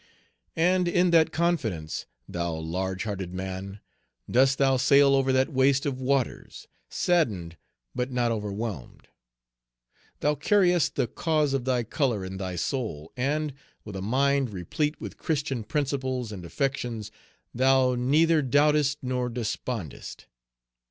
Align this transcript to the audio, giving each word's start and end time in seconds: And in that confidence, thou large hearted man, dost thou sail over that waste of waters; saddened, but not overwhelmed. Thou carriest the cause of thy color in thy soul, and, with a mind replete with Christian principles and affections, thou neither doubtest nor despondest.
And 0.55 0.87
in 0.87 1.11
that 1.11 1.31
confidence, 1.31 2.07
thou 2.27 2.55
large 2.55 3.03
hearted 3.03 3.35
man, 3.35 3.81
dost 4.27 4.57
thou 4.57 4.77
sail 4.77 5.13
over 5.13 5.31
that 5.31 5.53
waste 5.53 5.85
of 5.85 6.01
waters; 6.01 6.67
saddened, 6.89 7.55
but 7.93 8.09
not 8.09 8.31
overwhelmed. 8.31 9.09
Thou 10.19 10.33
carriest 10.33 10.95
the 10.95 11.05
cause 11.05 11.53
of 11.53 11.65
thy 11.65 11.83
color 11.83 12.25
in 12.25 12.37
thy 12.37 12.55
soul, 12.55 13.11
and, 13.15 13.53
with 13.85 13.95
a 13.95 14.01
mind 14.01 14.49
replete 14.51 14.99
with 14.99 15.17
Christian 15.17 15.63
principles 15.63 16.31
and 16.31 16.45
affections, 16.45 17.11
thou 17.53 17.93
neither 17.93 18.41
doubtest 18.41 18.97
nor 19.03 19.29
despondest. 19.29 20.25